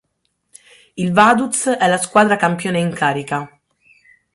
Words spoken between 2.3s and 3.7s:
campione in carica.